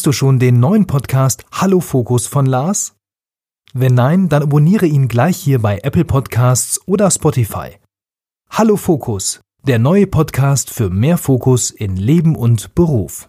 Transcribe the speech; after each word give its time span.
Kennst 0.00 0.06
du 0.06 0.12
schon 0.12 0.38
den 0.38 0.60
neuen 0.60 0.86
Podcast 0.86 1.44
Hallo 1.52 1.80
Fokus 1.80 2.26
von 2.26 2.46
Lars? 2.46 2.94
Wenn 3.74 3.92
nein, 3.92 4.30
dann 4.30 4.42
abonniere 4.42 4.86
ihn 4.86 5.08
gleich 5.08 5.36
hier 5.36 5.58
bei 5.58 5.80
Apple 5.82 6.06
Podcasts 6.06 6.80
oder 6.86 7.10
Spotify. 7.10 7.76
Hallo 8.48 8.78
Fokus, 8.78 9.42
der 9.62 9.78
neue 9.78 10.06
Podcast 10.06 10.70
für 10.70 10.88
mehr 10.88 11.18
Fokus 11.18 11.70
in 11.70 11.96
Leben 11.96 12.34
und 12.34 12.74
Beruf. 12.74 13.28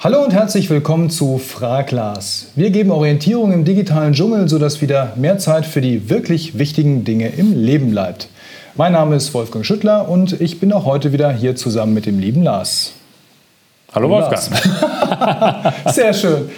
Hallo 0.00 0.24
und 0.24 0.32
herzlich 0.32 0.68
willkommen 0.68 1.10
zu 1.10 1.38
Fraglas. 1.38 2.50
Wir 2.56 2.70
geben 2.70 2.90
Orientierung 2.90 3.52
im 3.52 3.64
digitalen 3.64 4.14
Dschungel, 4.14 4.48
sodass 4.48 4.80
wieder 4.80 5.12
mehr 5.14 5.38
Zeit 5.38 5.64
für 5.64 5.80
die 5.80 6.10
wirklich 6.10 6.58
wichtigen 6.58 7.04
Dinge 7.04 7.28
im 7.28 7.52
Leben 7.52 7.92
bleibt. 7.92 8.28
Mein 8.78 8.92
Name 8.92 9.16
ist 9.16 9.34
Wolfgang 9.34 9.66
Schüttler 9.66 10.08
und 10.08 10.40
ich 10.40 10.60
bin 10.60 10.72
auch 10.72 10.84
heute 10.84 11.12
wieder 11.12 11.32
hier 11.32 11.56
zusammen 11.56 11.94
mit 11.94 12.06
dem 12.06 12.20
lieben 12.20 12.44
Lars. 12.44 12.92
Hallo 13.92 14.08
Wolfgang. 14.08 14.40
Sehr 15.92 16.14
schön. 16.14 16.48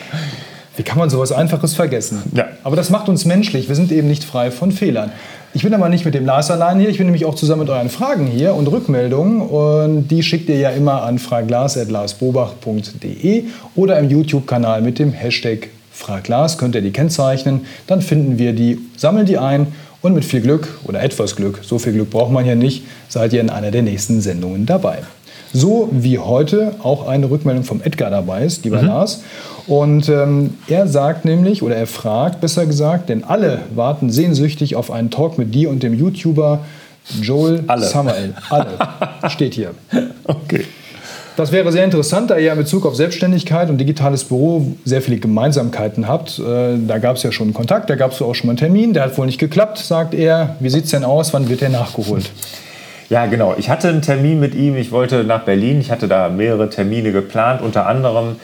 Wie 0.77 0.83
kann 0.83 0.99
man 0.99 1.09
sowas 1.09 1.33
Einfaches 1.33 1.75
vergessen? 1.75 2.23
Ja. 2.35 2.49
Aber 2.63 2.77
das 2.77 2.91
macht 2.91 3.09
uns 3.09 3.25
menschlich. 3.25 3.69
Wir 3.69 3.75
sind 3.75 3.91
eben 3.91 4.07
nicht 4.07 4.23
frei 4.23 4.51
von 4.51 4.71
Fehlern. 4.71 5.13
Ich 5.55 5.63
bin 5.63 5.73
aber 5.73 5.89
nicht 5.89 6.05
mit 6.05 6.13
dem 6.13 6.27
Lars 6.27 6.51
allein 6.51 6.79
hier. 6.79 6.91
Ich 6.91 6.99
bin 6.99 7.07
nämlich 7.07 7.25
auch 7.25 7.37
zusammen 7.37 7.61
mit 7.61 7.71
euren 7.71 7.89
Fragen 7.89 8.27
hier 8.27 8.55
und 8.55 8.67
Rückmeldungen. 8.67 9.41
Und 9.41 10.09
die 10.09 10.23
schickt 10.23 10.51
ihr 10.51 10.59
ja 10.59 10.69
immer 10.69 11.05
an 11.05 11.19
fraglas.larsbobach.de 11.19 13.45
oder 13.77 13.99
im 13.99 14.11
YouTube-Kanal 14.11 14.83
mit 14.83 14.99
dem 14.99 15.13
Hashtag 15.13 15.69
Fraglas 15.91 16.59
könnt 16.59 16.75
ihr 16.75 16.83
die 16.83 16.93
kennzeichnen. 16.93 17.63
Dann 17.87 18.03
finden 18.03 18.39
wir 18.39 18.53
die, 18.53 18.79
sammeln 18.97 19.25
die 19.27 19.39
ein 19.39 19.69
und 20.03 20.15
mit 20.15 20.25
viel 20.25 20.41
Glück 20.41 20.69
oder 20.85 21.03
etwas 21.03 21.37
Glück, 21.37 21.61
so 21.63 21.79
viel 21.79 21.93
Glück 21.93 22.11
braucht 22.11 22.33
man 22.33 22.47
ja 22.47 22.55
nicht, 22.55 22.85
seid 23.09 23.33
ihr 23.33 23.41
in 23.41 23.51
einer 23.51 23.71
der 23.71 23.83
nächsten 23.83 24.21
Sendungen 24.21 24.67
dabei. 24.67 24.99
So 25.53 25.89
wie 25.91 26.19
heute 26.19 26.75
auch 26.83 27.09
eine 27.09 27.29
Rückmeldung 27.29 27.65
vom 27.65 27.83
Edgar 27.83 28.11
dabei 28.11 28.45
ist, 28.45 28.65
lieber 28.65 28.81
mhm. 28.81 28.89
Lars. 28.89 29.23
Und 29.67 30.09
ähm, 30.09 30.55
er 30.69 30.87
sagt 30.87 31.25
nämlich, 31.25 31.63
oder 31.63 31.77
er 31.77 31.87
fragt 31.87 32.41
besser 32.41 32.67
gesagt, 32.67 33.09
denn 33.09 33.25
alle 33.25 33.63
warten 33.75 34.11
sehnsüchtig 34.11 34.77
auf 34.77 34.91
einen 34.91 35.11
Talk 35.11 35.39
mit 35.39 35.55
dir 35.55 35.71
und 35.71 35.83
dem 35.83 35.95
YouTuber 35.95 36.61
Joel 37.21 37.65
alle. 37.67 37.87
Samael. 37.87 38.35
Alle. 38.49 38.79
Steht 39.29 39.55
hier. 39.55 39.75
Okay. 40.25 40.65
Das 41.37 41.53
wäre 41.53 41.71
sehr 41.73 41.85
interessant, 41.85 42.31
da 42.31 42.37
ihr 42.39 42.53
in 42.53 42.59
Bezug 42.59 42.85
auf 42.85 42.97
Selbstständigkeit 42.97 43.71
und 43.71 43.79
digitales 43.79 44.25
Büro 44.25 44.75
sehr 44.85 45.01
viele 45.01 45.19
Gemeinsamkeiten 45.19 46.07
habt. 46.07 46.39
Äh, 46.39 46.77
da 46.87 46.99
gab 46.99 47.17
es 47.17 47.23
ja 47.23 47.33
schon 47.33 47.55
Kontakt, 47.55 47.89
da 47.89 47.95
gab 47.95 48.13
es 48.13 48.21
auch 48.21 48.35
schon 48.35 48.49
mal 48.49 48.53
einen 48.53 48.59
Termin, 48.59 48.93
der 48.93 49.05
hat 49.05 49.17
wohl 49.17 49.27
nicht 49.27 49.39
geklappt, 49.39 49.79
sagt 49.79 50.13
er. 50.15 50.57
Wie 50.61 50.69
sieht 50.69 50.85
es 50.85 50.91
denn 50.91 51.05
aus? 51.05 51.33
Wann 51.33 51.49
wird 51.49 51.63
er 51.63 51.69
nachgeholt? 51.69 52.31
Ja, 53.11 53.27
genau. 53.27 53.55
Ich 53.59 53.69
hatte 53.69 53.89
einen 53.89 54.03
Termin 54.03 54.39
mit 54.39 54.55
ihm. 54.55 54.77
Ich 54.77 54.93
wollte 54.93 55.25
nach 55.25 55.45
Berlin. 55.45 55.81
Ich 55.81 55.91
hatte 55.91 56.07
da 56.07 56.29
mehrere 56.29 56.71
Termine 56.71 57.11
geplant, 57.11 57.61
unter 57.61 57.87
anderem 57.87 58.37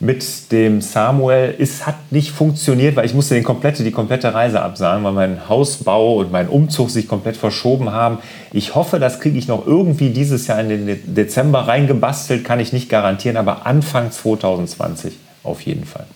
mit 0.00 0.50
dem 0.50 0.80
Samuel. 0.80 1.54
Es 1.58 1.86
hat 1.86 2.10
nicht 2.10 2.30
funktioniert, 2.30 2.96
weil 2.96 3.04
ich 3.04 3.14
musste 3.14 3.34
den 3.34 3.44
komplette, 3.44 3.84
die 3.84 3.90
komplette 3.90 4.32
Reise 4.32 4.62
absagen, 4.62 5.04
weil 5.04 5.12
mein 5.12 5.48
Hausbau 5.48 6.16
und 6.16 6.32
mein 6.32 6.48
Umzug 6.48 6.90
sich 6.90 7.06
komplett 7.06 7.36
verschoben 7.36 7.92
haben. 7.92 8.18
Ich 8.52 8.74
hoffe, 8.74 8.98
das 8.98 9.20
kriege 9.20 9.38
ich 9.38 9.46
noch 9.46 9.66
irgendwie 9.66 10.10
dieses 10.10 10.46
Jahr 10.46 10.60
in 10.60 10.86
den 10.86 11.14
Dezember 11.14 11.68
reingebastelt, 11.68 12.44
kann 12.44 12.60
ich 12.60 12.72
nicht 12.72 12.88
garantieren, 12.88 13.36
aber 13.36 13.66
Anfang 13.66 14.10
2020 14.10 15.12
auf 15.42 15.60
jeden 15.62 15.84
Fall. 15.84 16.06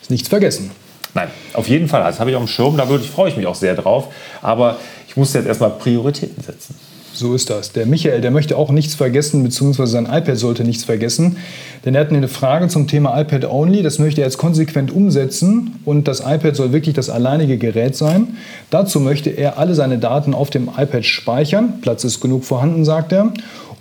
Ist 0.00 0.10
nichts 0.10 0.28
vergessen. 0.28 0.70
Nein, 1.14 1.28
auf 1.52 1.68
jeden 1.68 1.88
Fall. 1.88 2.02
Das 2.02 2.20
habe 2.20 2.30
ich 2.30 2.36
auf 2.36 2.42
dem 2.42 2.48
Schirm, 2.48 2.76
da 2.76 2.88
würde 2.88 3.04
ich, 3.04 3.10
freue 3.10 3.28
ich 3.28 3.36
mich 3.36 3.46
auch 3.46 3.54
sehr 3.54 3.74
drauf. 3.74 4.08
Aber 4.40 4.78
ich 5.08 5.16
muss 5.16 5.34
jetzt 5.34 5.46
erstmal 5.46 5.70
Prioritäten 5.70 6.42
setzen. 6.42 6.74
So 7.14 7.34
ist 7.34 7.50
das. 7.50 7.72
Der 7.72 7.86
Michael, 7.86 8.20
der 8.20 8.30
möchte 8.30 8.56
auch 8.56 8.70
nichts 8.70 8.94
vergessen, 8.94 9.42
beziehungsweise 9.42 9.92
sein 9.92 10.06
iPad 10.06 10.36
sollte 10.36 10.64
nichts 10.64 10.84
vergessen. 10.84 11.36
Denn 11.84 11.94
er 11.94 12.02
hat 12.02 12.10
eine 12.10 12.28
Frage 12.28 12.68
zum 12.68 12.88
Thema 12.88 13.20
iPad 13.20 13.44
Only. 13.50 13.82
Das 13.82 13.98
möchte 13.98 14.20
er 14.20 14.26
jetzt 14.26 14.38
konsequent 14.38 14.92
umsetzen 14.92 15.80
und 15.84 16.08
das 16.08 16.20
iPad 16.20 16.56
soll 16.56 16.72
wirklich 16.72 16.94
das 16.94 17.10
alleinige 17.10 17.58
Gerät 17.58 17.96
sein. 17.96 18.36
Dazu 18.70 19.00
möchte 19.00 19.30
er 19.30 19.58
alle 19.58 19.74
seine 19.74 19.98
Daten 19.98 20.34
auf 20.34 20.50
dem 20.50 20.68
iPad 20.76 21.04
speichern. 21.04 21.80
Platz 21.82 22.04
ist 22.04 22.20
genug 22.20 22.44
vorhanden, 22.44 22.84
sagt 22.84 23.12
er. 23.12 23.32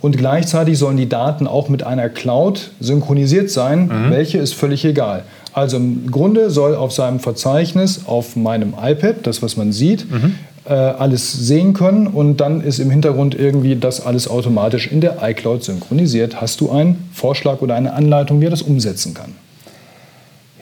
Und 0.02 0.18
gleichzeitig 0.18 0.80
sollen 0.80 0.98
die 0.98 1.08
Daten 1.08 1.46
auch 1.46 1.70
mit 1.70 1.84
einer 1.84 2.10
Cloud 2.10 2.72
synchronisiert 2.80 3.52
sein. 3.52 3.86
Mhm. 3.86 4.12
Welche 4.12 4.40
ist 4.40 4.54
völlig 4.54 4.84
egal. 4.84 5.24
Also 5.54 5.78
im 5.78 6.10
Grunde 6.10 6.50
soll 6.50 6.76
auf 6.76 6.92
seinem 6.92 7.20
Verzeichnis 7.20 8.02
auf 8.08 8.36
meinem 8.36 8.74
iPad, 8.82 9.18
das 9.24 9.44
was 9.44 9.58
man 9.58 9.72
sieht, 9.72 10.10
mhm 10.10 10.36
äh, 10.66 10.74
alles 10.74 11.32
sehen 11.34 11.74
können 11.74 12.08
und 12.08 12.38
dann 12.38 12.62
ist 12.62 12.80
im 12.80 12.92
Hintergrund 12.92 13.36
irgendwie 13.36 13.76
das 13.76 14.06
alles 14.06 14.28
automatisch 14.28 14.88
in 14.88 15.02
der 15.02 15.18
iCloud 15.22 15.64
synchronisiert. 15.64 16.40
Hast 16.40 16.62
du 16.62 16.72
einen 16.72 17.10
Vorschlag 17.14 17.62
oder 17.62 17.76
eine 17.76 17.94
Anleitung, 17.94 18.42
wie 18.42 18.46
er 18.46 18.52
das 18.52 18.62
umsetzen 18.62 19.14
kann? 19.14 19.34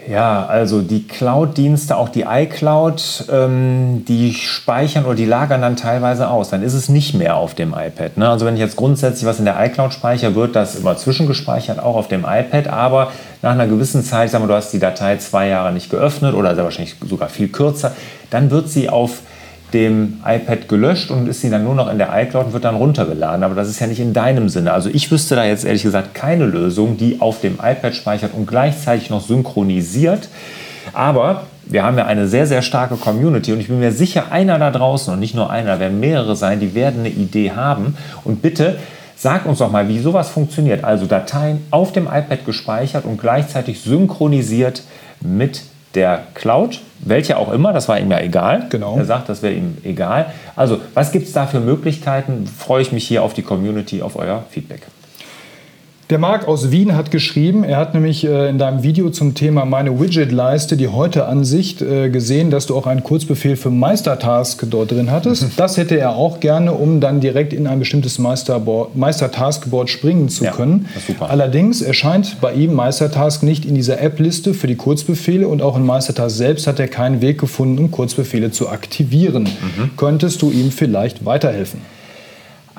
Ja, 0.09 0.47
also 0.47 0.81
die 0.81 1.05
Cloud-Dienste, 1.05 1.95
auch 1.95 2.09
die 2.09 2.23
iCloud, 2.27 3.25
ähm, 3.31 4.05
die 4.07 4.33
speichern 4.33 5.05
oder 5.05 5.13
die 5.13 5.25
lagern 5.25 5.61
dann 5.61 5.75
teilweise 5.75 6.29
aus. 6.29 6.49
Dann 6.49 6.63
ist 6.63 6.73
es 6.73 6.89
nicht 6.89 7.13
mehr 7.13 7.35
auf 7.35 7.53
dem 7.53 7.75
iPad. 7.77 8.17
Ne? 8.17 8.27
Also 8.27 8.47
wenn 8.47 8.55
ich 8.55 8.59
jetzt 8.59 8.75
grundsätzlich 8.75 9.25
was 9.25 9.37
in 9.37 9.45
der 9.45 9.63
iCloud 9.63 9.93
speichere, 9.93 10.33
wird 10.33 10.55
das 10.55 10.75
immer 10.75 10.97
zwischengespeichert, 10.97 11.77
auch 11.77 11.95
auf 11.95 12.07
dem 12.07 12.21
iPad. 12.21 12.69
Aber 12.69 13.11
nach 13.43 13.51
einer 13.51 13.67
gewissen 13.67 14.03
Zeit, 14.03 14.31
sagen 14.31 14.45
wir, 14.45 14.47
du 14.47 14.55
hast 14.55 14.71
die 14.71 14.79
Datei 14.79 15.17
zwei 15.17 15.47
Jahre 15.47 15.71
nicht 15.73 15.91
geöffnet 15.91 16.33
oder 16.33 16.55
sehr 16.55 16.63
wahrscheinlich 16.63 16.95
sogar 17.07 17.29
viel 17.29 17.49
kürzer, 17.49 17.91
dann 18.31 18.49
wird 18.49 18.69
sie 18.69 18.89
auf 18.89 19.19
dem 19.73 20.19
iPad 20.25 20.67
gelöscht 20.67 21.11
und 21.11 21.27
ist 21.27 21.41
sie 21.41 21.49
dann 21.49 21.63
nur 21.63 21.75
noch 21.75 21.91
in 21.91 21.97
der 21.97 22.09
iCloud 22.21 22.47
und 22.47 22.53
wird 22.53 22.63
dann 22.63 22.75
runtergeladen. 22.75 23.43
Aber 23.43 23.55
das 23.55 23.69
ist 23.69 23.79
ja 23.79 23.87
nicht 23.87 23.99
in 23.99 24.13
deinem 24.13 24.49
Sinne. 24.49 24.73
Also 24.73 24.89
ich 24.91 25.11
wüsste 25.11 25.35
da 25.35 25.45
jetzt 25.45 25.65
ehrlich 25.65 25.83
gesagt 25.83 26.15
keine 26.15 26.45
Lösung, 26.45 26.97
die 26.97 27.21
auf 27.21 27.41
dem 27.41 27.55
iPad 27.55 27.95
speichert 27.95 28.33
und 28.33 28.47
gleichzeitig 28.47 29.09
noch 29.09 29.21
synchronisiert. 29.21 30.29
Aber 30.93 31.43
wir 31.65 31.83
haben 31.83 31.97
ja 31.97 32.05
eine 32.05 32.27
sehr, 32.27 32.47
sehr 32.47 32.63
starke 32.63 32.95
Community 32.95 33.53
und 33.53 33.59
ich 33.59 33.67
bin 33.67 33.79
mir 33.79 33.91
sicher, 33.91 34.31
einer 34.31 34.57
da 34.57 34.71
draußen 34.71 35.13
und 35.13 35.19
nicht 35.19 35.35
nur 35.35 35.51
einer, 35.51 35.79
werden 35.79 35.99
mehrere 35.99 36.35
sein, 36.35 36.59
die 36.59 36.73
werden 36.73 37.01
eine 37.01 37.09
Idee 37.09 37.51
haben. 37.51 37.95
Und 38.23 38.41
bitte 38.41 38.77
sag 39.15 39.45
uns 39.45 39.59
doch 39.59 39.71
mal, 39.71 39.87
wie 39.87 39.99
sowas 39.99 40.29
funktioniert. 40.29 40.83
Also 40.83 41.05
Dateien 41.05 41.61
auf 41.69 41.91
dem 41.91 42.05
iPad 42.05 42.45
gespeichert 42.45 43.05
und 43.05 43.19
gleichzeitig 43.19 43.81
synchronisiert 43.81 44.81
mit 45.21 45.61
der 45.95 46.23
Cloud, 46.35 46.81
welche 46.99 47.37
auch 47.37 47.51
immer, 47.51 47.73
das 47.73 47.87
war 47.87 47.99
ihm 47.99 48.11
ja 48.11 48.19
egal. 48.19 48.67
Genau. 48.69 48.97
Er 48.97 49.05
sagt, 49.05 49.29
das 49.29 49.41
wäre 49.41 49.53
ihm 49.53 49.77
egal. 49.83 50.27
Also, 50.55 50.79
was 50.93 51.11
gibt 51.11 51.27
es 51.27 51.33
da 51.33 51.47
für 51.47 51.59
Möglichkeiten? 51.59 52.45
Freue 52.45 52.81
ich 52.81 52.91
mich 52.91 53.07
hier 53.07 53.23
auf 53.23 53.33
die 53.33 53.41
Community, 53.41 54.01
auf 54.01 54.15
euer 54.15 54.43
Feedback. 54.49 54.81
Der 56.09 56.17
Marc 56.17 56.47
aus 56.47 56.71
Wien 56.71 56.95
hat 56.95 57.11
geschrieben, 57.11 57.63
er 57.63 57.77
hat 57.77 57.93
nämlich 57.93 58.25
äh, 58.25 58.49
in 58.49 58.57
deinem 58.57 58.81
Video 58.81 59.11
zum 59.11 59.35
Thema 59.35 59.65
meine 59.65 59.99
Widget-Leiste, 59.99 60.75
die 60.75 60.87
heute 60.87 61.27
Ansicht, 61.27 61.83
äh, 61.83 62.09
gesehen, 62.09 62.49
dass 62.49 62.65
du 62.65 62.75
auch 62.75 62.87
einen 62.87 63.03
Kurzbefehl 63.03 63.55
für 63.55 63.69
Meistertask 63.69 64.65
dort 64.71 64.89
drin 64.89 65.11
hattest. 65.11 65.43
Mhm. 65.43 65.51
Das 65.57 65.77
hätte 65.77 65.99
er 65.99 66.15
auch 66.15 66.39
gerne, 66.39 66.71
um 66.71 66.99
dann 66.99 67.19
direkt 67.19 67.53
in 67.53 67.67
ein 67.67 67.77
bestimmtes 67.77 68.17
Meistertaskboard 68.17 69.87
springen 69.87 70.29
zu 70.29 70.45
ja, 70.45 70.51
können. 70.51 70.87
Allerdings 71.19 71.83
erscheint 71.83 72.37
bei 72.41 72.53
ihm 72.53 72.73
Meistertask 72.73 73.43
nicht 73.43 73.65
in 73.65 73.75
dieser 73.75 74.01
App-Liste 74.01 74.55
für 74.55 74.65
die 74.65 74.77
Kurzbefehle 74.77 75.47
und 75.47 75.61
auch 75.61 75.77
in 75.77 75.85
Meistertask 75.85 76.35
selbst 76.35 76.65
hat 76.65 76.79
er 76.79 76.87
keinen 76.87 77.21
Weg 77.21 77.39
gefunden, 77.39 77.77
um 77.77 77.91
Kurzbefehle 77.91 78.49
zu 78.49 78.69
aktivieren. 78.69 79.43
Mhm. 79.43 79.91
Könntest 79.95 80.41
du 80.41 80.49
ihm 80.49 80.71
vielleicht 80.71 81.23
weiterhelfen? 81.23 81.81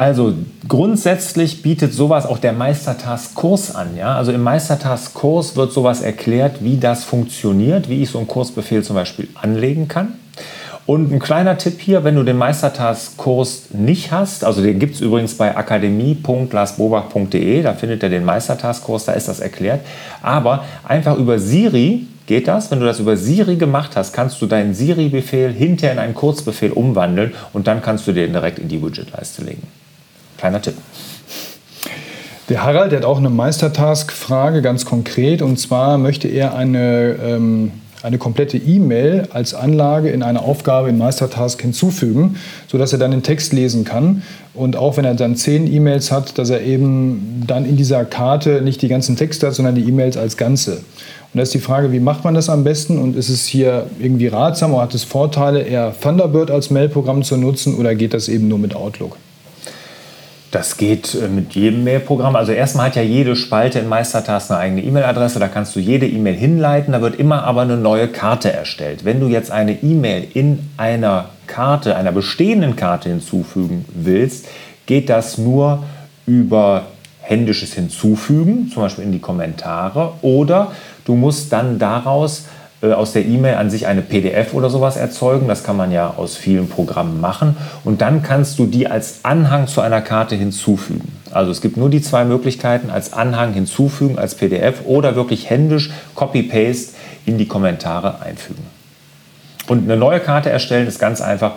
Also 0.01 0.33
grundsätzlich 0.67 1.61
bietet 1.61 1.93
sowas 1.93 2.25
auch 2.25 2.39
der 2.39 2.55
Meistertask-Kurs 2.55 3.75
an. 3.75 3.99
Ja? 3.99 4.17
Also 4.17 4.33
im 4.33 4.43
Meistertask-Kurs 4.43 5.57
wird 5.57 5.73
sowas 5.73 6.01
erklärt, 6.01 6.65
wie 6.65 6.79
das 6.79 7.05
funktioniert, 7.05 7.91
wie 7.91 8.03
ich 8.03 8.09
so 8.09 8.17
einen 8.17 8.27
Kursbefehl 8.27 8.83
zum 8.83 8.97
Beispiel 8.97 9.29
anlegen 9.35 9.89
kann. 9.89 10.15
Und 10.87 11.13
ein 11.13 11.19
kleiner 11.19 11.59
Tipp 11.59 11.83
hier, 11.83 12.03
wenn 12.03 12.15
du 12.15 12.23
den 12.23 12.39
Meistertask-Kurs 12.39 13.75
nicht 13.75 14.11
hast, 14.11 14.43
also 14.43 14.63
den 14.63 14.79
gibt 14.79 14.95
es 14.95 15.03
übrigens 15.03 15.35
bei 15.35 15.55
akademie.lasbobach.de, 15.55 17.61
da 17.61 17.75
findet 17.75 18.03
ihr 18.03 18.09
den 18.09 18.25
Meistertask-Kurs, 18.25 19.05
da 19.05 19.13
ist 19.13 19.29
das 19.29 19.41
erklärt. 19.41 19.81
Aber 20.23 20.65
einfach 20.83 21.19
über 21.19 21.39
Siri 21.39 22.07
geht 22.25 22.49
das. 22.49 22.71
Wenn 22.71 22.81
du 22.81 22.87
das 22.87 23.01
über 23.01 23.19
Siri 23.19 23.57
gemacht 23.57 23.97
hast, 23.97 24.15
kannst 24.15 24.41
du 24.41 24.47
deinen 24.47 24.73
Siri-Befehl 24.73 25.53
hinterher 25.53 25.93
in 25.93 25.99
einen 25.99 26.15
Kurzbefehl 26.15 26.73
umwandeln 26.73 27.35
und 27.53 27.67
dann 27.67 27.83
kannst 27.83 28.07
du 28.07 28.13
den 28.13 28.33
direkt 28.33 28.59
in 28.59 28.69
die 28.69 28.83
Widget-Leiste 28.83 29.45
legen. 29.45 29.80
Kleiner 30.41 30.63
Tipp. 30.63 30.75
Der 32.49 32.65
Harald 32.65 32.93
der 32.93 33.01
hat 33.01 33.05
auch 33.05 33.19
eine 33.19 33.29
Meistertask-Frage, 33.29 34.63
ganz 34.63 34.87
konkret. 34.87 35.43
Und 35.43 35.59
zwar 35.59 35.99
möchte 35.99 36.29
er 36.29 36.55
eine, 36.55 37.15
ähm, 37.23 37.73
eine 38.03 38.17
komplette 38.17 38.57
E-Mail 38.57 39.29
als 39.35 39.53
Anlage 39.53 40.09
in 40.09 40.23
eine 40.23 40.41
Aufgabe 40.41 40.89
in 40.89 40.97
Meistertask 40.97 41.61
hinzufügen, 41.61 42.37
sodass 42.69 42.95
er 42.95 42.99
dann 42.99 43.11
den 43.11 43.23
Text 43.23 43.53
lesen 43.53 43.85
kann. 43.85 44.23
Und 44.55 44.77
auch 44.77 44.97
wenn 44.97 45.05
er 45.05 45.15
dann 45.15 45.37
zehn 45.37 45.71
E-Mails 45.71 46.11
hat, 46.11 46.39
dass 46.39 46.49
er 46.49 46.63
eben 46.63 47.45
dann 47.47 47.67
in 47.67 47.77
dieser 47.77 48.07
Karte 48.07 48.63
nicht 48.63 48.81
die 48.81 48.89
ganzen 48.89 49.17
Texte 49.17 49.49
hat, 49.49 49.55
sondern 49.55 49.75
die 49.75 49.87
E-Mails 49.87 50.17
als 50.17 50.39
Ganze. 50.39 50.77
Und 50.79 51.37
da 51.37 51.43
ist 51.43 51.53
die 51.53 51.61
Frage, 51.61 51.93
wie 51.93 52.01
macht 52.01 52.25
man 52.25 52.33
das 52.33 52.49
am 52.49 52.65
besten? 52.65 52.97
Und 52.99 53.15
ist 53.15 53.29
es 53.29 53.45
hier 53.45 53.89
irgendwie 53.99 54.29
ratsam 54.29 54.73
oder 54.73 54.85
hat 54.85 54.95
es 54.95 55.05
Vorteile, 55.05 55.61
eher 55.61 55.95
Thunderbird 56.01 56.51
als 56.51 56.71
Mailprogramm 56.71 57.25
zu 57.25 57.37
nutzen 57.37 57.75
oder 57.75 57.95
geht 57.95 58.15
das 58.15 58.31
eben 58.31 58.49
nur 58.49 58.59
mit 58.59 58.75
Outlook? 58.75 59.19
Das 60.51 60.77
geht 60.77 61.15
äh, 61.15 61.29
mit 61.29 61.55
jedem 61.55 61.85
Mailprogramm. 61.85 62.35
Also 62.35 62.53
erstmal 62.53 62.87
hat 62.87 62.97
ja 62.97 63.03
jede 63.03 63.37
Spalte 63.37 63.79
in 63.79 63.89
Meistertask 63.89 64.51
eine 64.51 64.61
eigene 64.61 64.83
E-Mail-Adresse. 64.83 65.39
Da 65.39 65.49
kannst 65.49 65.77
du 65.77 65.81
jede 65.81 66.09
E-Mail 66.09 66.35
hinleiten. 66.35 66.93
Da 66.93 67.01
wird 67.01 67.17
immer 67.17 67.45
aber 67.45 67.63
eine 67.63 67.77
neue 67.77 68.09
Karte 68.09 68.53
erstellt. 68.53 69.05
Wenn 69.05 69.21
du 69.21 69.29
jetzt 69.29 69.51
eine 69.51 69.73
E-Mail 69.83 70.27
in 70.35 70.71
einer 70.77 71.27
Karte, 71.47 71.97
einer 71.97 72.13
bestehenden 72.13 72.77
Karte 72.77 73.09
hinzufügen 73.11 73.85
willst, 73.95 74.47
geht 74.87 75.09
das 75.09 75.39
nur 75.39 75.85
über 76.27 76.87
händisches 77.21 77.75
Hinzufügen, 77.75 78.71
zum 78.73 78.83
Beispiel 78.83 79.05
in 79.05 79.13
die 79.13 79.21
Kommentare. 79.21 80.15
Oder 80.23 80.73
du 81.05 81.15
musst 81.15 81.53
dann 81.53 81.79
daraus 81.79 82.47
aus 82.83 83.13
der 83.13 83.27
E-Mail 83.27 83.57
an 83.57 83.69
sich 83.69 83.87
eine 83.87 84.01
PDF 84.01 84.55
oder 84.55 84.71
sowas 84.71 84.97
erzeugen. 84.97 85.49
Das 85.49 85.65
kann 85.65 85.77
man 85.77 85.93
ja 85.93 86.15
aus 86.17 86.37
vielen 86.37 86.69
Programmen 86.69 87.21
machen. 87.21 87.57
Und 87.85 88.01
dann 88.01 88.23
kannst 88.23 88.59
du 88.59 88.67
die 88.67 88.87
als 88.87 89.21
Anhang 89.23 89.67
zu 89.67 89.83
einer 89.83 90.01
Karte 90.01 90.35
hinzufügen. 90.35 91.13
Also 91.31 91.51
es 91.51 91.61
gibt 91.61 91.77
nur 91.77 91.91
die 91.91 92.01
zwei 92.01 92.25
Möglichkeiten, 92.25 92.91
als 92.91 93.13
Anhang 93.13 93.53
hinzufügen, 93.53 94.19
als 94.19 94.35
PDF 94.35 94.87
oder 94.87 95.15
wirklich 95.15 95.51
händisch 95.51 95.91
Copy-Paste 96.15 96.95
in 97.27 97.37
die 97.37 97.47
Kommentare 97.47 98.23
einfügen. 98.23 98.65
Und 99.69 99.85
eine 99.85 99.97
neue 99.99 100.21
Karte 100.21 100.51
erstellen 100.51 100.89
ist 100.89 100.99
ganz 100.99 101.21
einfach. 101.21 101.53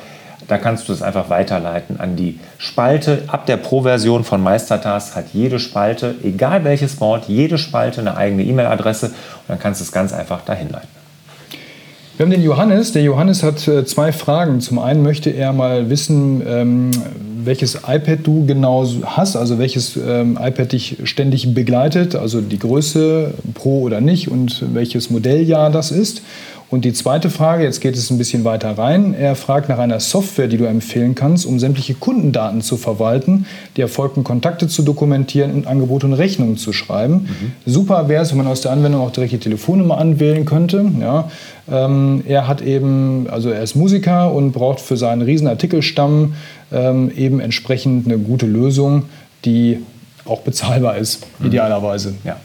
Da 0.50 0.58
kannst 0.58 0.90
du 0.90 0.94
es 0.94 1.02
einfach 1.02 1.30
weiterleiten 1.30 2.02
an 2.02 2.18
die 2.18 2.38
Spalte. 2.58 3.24
Ab 3.28 3.46
der 3.46 3.56
Pro-Version 3.56 4.26
von 4.26 4.44
Meistertask 4.44 5.16
hat 5.16 5.28
jede 5.32 5.58
Spalte, 5.58 6.16
egal 6.22 6.66
welches 6.66 7.00
Wort, 7.00 7.30
jede 7.30 7.58
Spalte 7.58 8.02
eine 8.02 8.18
eigene 8.18 8.44
E-Mail-Adresse 8.44 9.08
und 9.08 9.16
dann 9.48 9.60
kannst 9.60 9.80
du 9.80 9.86
es 9.86 9.94
ganz 9.94 10.12
einfach 10.12 10.42
dahin 10.42 10.70
leiten. 10.70 11.03
Wir 12.16 12.26
haben 12.26 12.32
den 12.32 12.44
Johannes. 12.44 12.92
Der 12.92 13.02
Johannes 13.02 13.42
hat 13.42 13.68
äh, 13.68 13.86
zwei 13.86 14.12
Fragen. 14.12 14.62
Zum 14.62 14.78
einen 14.78 15.02
möchte 15.02 15.32
er 15.32 15.52
mal 15.52 15.90
wissen, 15.90 16.44
ähm, 16.46 16.92
welches 17.44 17.80
iPad 17.88 18.20
du 18.22 18.46
genau 18.46 18.88
hast, 19.04 19.36
also 19.36 19.58
welches 19.58 19.98
ähm, 19.98 20.38
iPad 20.40 20.74
dich 20.74 20.98
ständig 21.06 21.56
begleitet, 21.56 22.16
also 22.16 22.40
die 22.40 22.60
Größe, 22.60 23.34
Pro 23.56 23.82
oder 23.82 24.00
nicht 24.00 24.30
und 24.30 24.64
welches 24.76 25.10
Modelljahr 25.10 25.72
das 25.72 25.90
ist. 25.90 26.22
Und 26.74 26.86
die 26.86 26.94
zweite 26.94 27.30
Frage, 27.30 27.64
jetzt 27.64 27.82
geht 27.82 27.96
es 27.96 28.10
ein 28.10 28.18
bisschen 28.18 28.46
weiter 28.46 28.76
rein. 28.76 29.14
Er 29.14 29.36
fragt 29.36 29.70
nach 29.70 29.78
einer 29.78 30.00
Software, 30.00 30.48
die 30.48 30.58
du 30.58 30.66
empfehlen 30.66 31.14
kannst, 31.14 31.46
um 31.46 31.60
sämtliche 31.60 31.94
Kundendaten 31.94 32.64
zu 32.64 32.78
verwalten, 32.78 33.46
die 33.78 33.82
erfolgten 33.82 34.24
Kontakte 34.24 34.68
zu 34.68 34.82
dokumentieren 34.82 35.54
und 35.54 35.68
Angebote 35.68 36.08
und 36.08 36.14
Rechnungen 36.14 36.58
zu 36.58 36.74
schreiben. 36.74 37.30
Mhm. 37.66 37.72
Super 37.72 38.10
wäre 38.10 38.24
es, 38.24 38.32
wenn 38.32 38.40
man 38.40 38.48
aus 38.48 38.62
der 38.62 38.72
Anwendung 38.72 39.02
auch 39.02 39.12
direkt 39.12 39.34
die 39.34 39.38
Telefonnummer 39.38 40.00
anwählen 40.00 40.46
könnte. 40.46 40.84
Ja. 41.00 41.30
Ähm, 41.72 42.24
er 42.28 42.48
hat 42.48 42.64
eben, 42.64 43.28
also 43.30 43.52
er 43.52 43.62
ist 43.62 43.76
Musiker 43.76 44.34
und 44.34 44.52
braucht 44.52 44.80
für 44.80 44.98
seinen 44.98 45.22
riesen 45.22 45.46
Artikelstamm 45.46 46.34
ähm, 46.72 47.12
eben 47.16 47.40
entsprechend 47.40 48.08
eine 48.08 48.18
gute 48.18 48.48
Lösung, 48.48 49.04
die 49.46 49.78
auch 50.26 50.42
bezahlbar 50.42 50.98
ist, 50.98 51.28
mhm. 51.38 51.50
idealerweise. 51.50 52.16
Ja. 52.24 52.38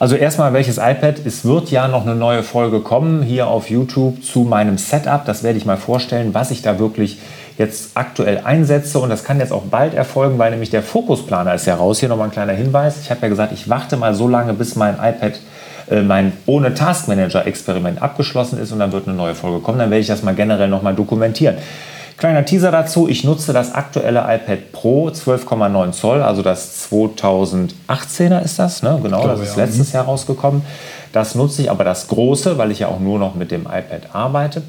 Also 0.00 0.16
erstmal, 0.16 0.54
welches 0.54 0.78
iPad? 0.78 1.20
Es 1.26 1.44
wird 1.44 1.70
ja 1.70 1.86
noch 1.86 2.06
eine 2.06 2.14
neue 2.14 2.42
Folge 2.42 2.80
kommen 2.80 3.22
hier 3.22 3.48
auf 3.48 3.68
YouTube 3.68 4.24
zu 4.24 4.40
meinem 4.44 4.78
Setup. 4.78 5.26
Das 5.26 5.42
werde 5.42 5.58
ich 5.58 5.66
mal 5.66 5.76
vorstellen, 5.76 6.32
was 6.32 6.50
ich 6.50 6.62
da 6.62 6.78
wirklich 6.78 7.18
jetzt 7.58 7.90
aktuell 7.98 8.40
einsetze. 8.42 8.98
Und 8.98 9.10
das 9.10 9.24
kann 9.24 9.40
jetzt 9.40 9.52
auch 9.52 9.64
bald 9.64 9.92
erfolgen, 9.92 10.38
weil 10.38 10.52
nämlich 10.52 10.70
der 10.70 10.82
Fokusplaner 10.82 11.54
ist 11.54 11.66
ja 11.66 11.74
raus. 11.74 12.00
Hier 12.00 12.08
nochmal 12.08 12.28
ein 12.28 12.32
kleiner 12.32 12.54
Hinweis. 12.54 12.98
Ich 13.02 13.10
habe 13.10 13.20
ja 13.20 13.28
gesagt, 13.28 13.52
ich 13.52 13.68
warte 13.68 13.98
mal 13.98 14.14
so 14.14 14.26
lange, 14.26 14.54
bis 14.54 14.74
mein 14.74 14.94
iPad 14.94 15.38
äh, 15.90 16.00
mein 16.00 16.32
ohne 16.46 16.72
Taskmanager 16.72 17.46
Experiment 17.46 18.00
abgeschlossen 18.00 18.58
ist 18.58 18.72
und 18.72 18.78
dann 18.78 18.92
wird 18.92 19.06
eine 19.06 19.18
neue 19.18 19.34
Folge 19.34 19.58
kommen. 19.58 19.80
Dann 19.80 19.90
werde 19.90 20.00
ich 20.00 20.06
das 20.06 20.22
mal 20.22 20.34
generell 20.34 20.68
nochmal 20.68 20.94
dokumentieren. 20.94 21.56
Kleiner 22.20 22.44
Teaser 22.44 22.70
dazu, 22.70 23.08
ich 23.08 23.24
nutze 23.24 23.54
das 23.54 23.72
aktuelle 23.72 24.20
iPad 24.20 24.72
Pro 24.72 25.08
12,9 25.08 25.92
Zoll, 25.92 26.22
also 26.22 26.42
das 26.42 26.86
2018er 26.92 28.42
ist 28.44 28.58
das, 28.58 28.82
ne? 28.82 29.00
genau, 29.02 29.22
glaube, 29.22 29.40
das 29.40 29.48
ist 29.48 29.56
ja. 29.56 29.64
letztes 29.64 29.92
Jahr 29.92 30.04
rausgekommen. 30.04 30.60
Das 31.12 31.34
nutze 31.34 31.62
ich, 31.62 31.70
aber 31.70 31.84
das 31.84 32.08
große, 32.08 32.58
weil 32.58 32.70
ich 32.70 32.80
ja 32.80 32.88
auch 32.88 33.00
nur 33.00 33.18
noch 33.18 33.34
mit 33.34 33.50
dem 33.50 33.62
iPad 33.62 34.14
arbeite. 34.14 34.62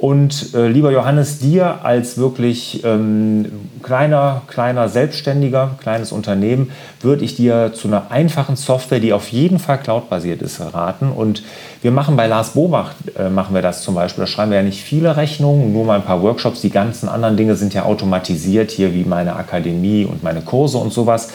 Und 0.00 0.54
äh, 0.54 0.66
lieber 0.66 0.90
Johannes, 0.92 1.40
dir 1.40 1.84
als 1.84 2.16
wirklich 2.16 2.82
ähm, 2.84 3.52
kleiner, 3.82 4.40
kleiner 4.46 4.88
Selbstständiger, 4.88 5.72
kleines 5.78 6.10
Unternehmen, 6.10 6.70
würde 7.02 7.22
ich 7.22 7.36
dir 7.36 7.72
zu 7.74 7.88
einer 7.88 8.10
einfachen 8.10 8.56
Software, 8.56 9.00
die 9.00 9.12
auf 9.12 9.28
jeden 9.28 9.58
Fall 9.58 9.76
cloudbasiert 9.76 10.40
ist, 10.40 10.58
raten. 10.58 11.12
Und 11.12 11.42
wir 11.82 11.90
machen 11.90 12.16
bei 12.16 12.28
Lars 12.28 12.50
Bobach, 12.50 12.94
äh, 13.18 13.28
machen 13.28 13.54
wir 13.54 13.60
das 13.60 13.82
zum 13.82 13.94
Beispiel. 13.94 14.22
Da 14.22 14.26
schreiben 14.26 14.52
wir 14.52 14.58
ja 14.58 14.64
nicht 14.64 14.82
viele 14.82 15.18
Rechnungen, 15.18 15.74
nur 15.74 15.84
mal 15.84 15.96
ein 15.96 16.04
paar 16.04 16.22
Workshops. 16.22 16.62
Die 16.62 16.70
ganzen 16.70 17.10
anderen 17.10 17.36
Dinge 17.36 17.54
sind 17.56 17.74
ja 17.74 17.82
automatisiert 17.82 18.70
hier, 18.70 18.94
wie 18.94 19.04
meine 19.04 19.36
Akademie 19.36 20.06
und 20.06 20.22
meine 20.22 20.40
Kurse 20.40 20.78
und 20.78 20.94
sowas. 20.94 21.28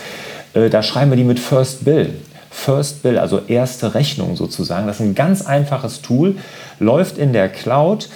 Äh, 0.55 0.71
da 0.71 0.81
schreiben 0.81 1.11
wir 1.11 1.17
die 1.17 1.23
mit 1.23 1.39
First 1.39 1.85
Bill. 1.85 2.15
First 2.55 3.03
Bill, 3.03 3.19
also 3.19 3.41
erste 3.47 3.93
Rechnung 3.93 4.35
sozusagen. 4.35 4.87
Das 4.87 4.99
ist 4.99 5.05
ein 5.05 5.13
ganz 5.13 5.45
einfaches 5.45 6.01
Tool, 6.01 6.37
läuft 6.79 7.17
in 7.17 7.33
der 7.33 7.49
Cloud 7.49 8.09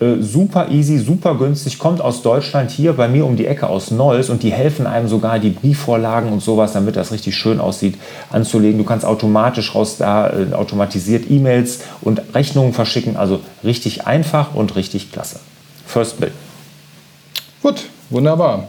äh, 0.00 0.22
super 0.22 0.70
easy, 0.70 0.96
super 0.98 1.34
günstig, 1.34 1.78
kommt 1.78 2.00
aus 2.00 2.22
Deutschland 2.22 2.70
hier 2.70 2.94
bei 2.94 3.06
mir 3.06 3.26
um 3.26 3.36
die 3.36 3.46
Ecke 3.46 3.68
aus 3.68 3.90
Neuss 3.90 4.30
und 4.30 4.42
die 4.42 4.50
helfen 4.50 4.86
einem 4.86 5.08
sogar 5.08 5.38
die 5.38 5.50
Briefvorlagen 5.50 6.32
und 6.32 6.40
sowas, 6.40 6.72
damit 6.72 6.96
das 6.96 7.12
richtig 7.12 7.36
schön 7.36 7.60
aussieht, 7.60 7.96
anzulegen. 8.30 8.78
Du 8.78 8.84
kannst 8.84 9.04
automatisch 9.04 9.74
raus 9.74 9.98
da 9.98 10.30
äh, 10.30 10.54
automatisiert 10.54 11.30
E-Mails 11.30 11.80
und 12.00 12.22
Rechnungen 12.34 12.72
verschicken, 12.72 13.16
also 13.16 13.40
richtig 13.62 14.06
einfach 14.06 14.54
und 14.54 14.74
richtig 14.76 15.12
klasse. 15.12 15.40
First 15.86 16.18
Bill. 16.18 16.32
Gut, 17.60 17.84
wunderbar. 18.08 18.68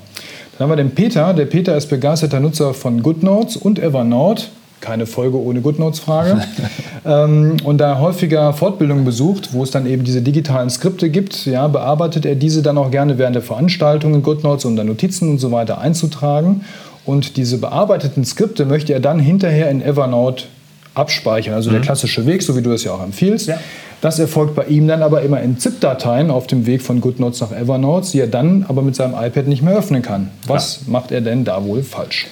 Dann 0.58 0.68
haben 0.68 0.72
wir 0.72 0.84
den 0.84 0.96
Peter. 0.96 1.34
Der 1.34 1.46
Peter 1.46 1.78
ist 1.78 1.88
begeisterter 1.88 2.42
Nutzer 2.42 2.74
von 2.74 3.02
GoodNotes 3.02 3.56
und 3.56 3.80
Evernote 3.80 4.48
keine 4.82 5.06
Folge 5.06 5.38
ohne 5.38 5.62
GoodNotes-Frage. 5.62 6.42
ähm, 7.06 7.58
und 7.64 7.78
da 7.78 7.92
er 7.92 8.00
häufiger 8.00 8.52
Fortbildungen 8.54 9.06
besucht, 9.06 9.54
wo 9.54 9.64
es 9.64 9.72
dann 9.72 9.86
eben 9.86 10.04
diese 10.04 10.22
digitalen 10.22 10.70
Skripte 10.70 11.10
gibt, 11.10 11.46
ja, 11.46 11.68
bearbeitet 11.68 12.26
er 12.26 12.36
diese 12.36 12.62
dann 12.62 12.78
auch 12.78 12.92
gerne 12.92 13.18
während 13.18 13.36
der 13.36 13.44
Veranstaltung 13.44 14.14
in 14.16 14.24
GoodNotes, 14.24 14.66
um 14.66 14.76
dann 14.76 14.88
Notizen 14.88 15.30
und 15.30 15.38
so 15.38 15.52
weiter 15.52 15.80
einzutragen. 15.80 16.66
Und 17.06 17.38
diese 17.38 17.58
bearbeiteten 17.58 18.26
Skripte 18.26 18.66
möchte 18.66 18.94
er 18.94 19.00
dann 19.00 19.20
hinterher 19.20 19.70
in 19.70 19.82
Evernote 19.82 20.46
abspeichern. 20.94 21.54
Also 21.54 21.70
mhm. 21.70 21.76
der 21.76 21.82
klassische 21.82 22.26
Weg, 22.26 22.44
so 22.44 22.56
wie 22.58 22.62
du 22.62 22.72
es 22.72 22.84
ja 22.84 22.92
auch 22.92 23.04
empfiehlst. 23.04 23.48
Ja. 23.48 23.60
Das 24.02 24.18
erfolgt 24.18 24.56
bei 24.56 24.66
ihm 24.66 24.88
dann 24.88 25.04
aber 25.04 25.22
immer 25.22 25.42
in 25.42 25.60
ZIP-Dateien 25.60 26.32
auf 26.32 26.48
dem 26.48 26.66
Weg 26.66 26.82
von 26.82 27.02
GoodNotes 27.02 27.40
nach 27.42 27.52
Evernote, 27.52 28.12
die 28.12 28.20
er 28.20 28.28
dann 28.28 28.66
aber 28.68 28.82
mit 28.82 28.96
seinem 28.96 29.14
iPad 29.14 29.48
nicht 29.48 29.62
mehr 29.62 29.76
öffnen 29.76 30.02
kann. 30.02 30.32
Was 30.48 30.82
ja. 30.86 30.92
macht 30.92 31.12
er 31.12 31.22
denn 31.22 31.44
da 31.44 31.64
wohl 31.64 31.84
falsch? 31.84 32.28